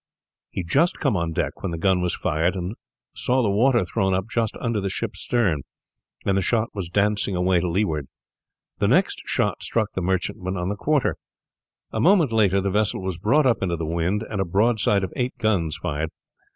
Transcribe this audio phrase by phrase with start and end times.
[0.49, 2.73] He had just come on deck when the gun was fired, and
[3.13, 5.61] saw the water thrown up just under the ship's stern,
[6.25, 8.07] and the shot was dancing away to leeward.
[8.79, 11.17] The next shot struck the merchantman on the quarter.
[11.91, 15.13] A moment later the vessel was brought up into the wind and a broadside of
[15.15, 16.09] eight guns fired.